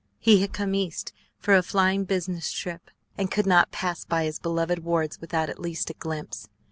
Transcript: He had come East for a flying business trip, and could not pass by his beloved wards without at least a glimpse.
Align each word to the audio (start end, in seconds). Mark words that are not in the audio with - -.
He 0.17 0.41
had 0.41 0.51
come 0.51 0.73
East 0.73 1.13
for 1.37 1.55
a 1.55 1.61
flying 1.61 2.05
business 2.05 2.51
trip, 2.51 2.89
and 3.19 3.29
could 3.29 3.45
not 3.45 3.69
pass 3.71 4.03
by 4.03 4.23
his 4.23 4.39
beloved 4.39 4.79
wards 4.79 5.21
without 5.21 5.47
at 5.47 5.59
least 5.59 5.91
a 5.91 5.93
glimpse. 5.93 6.49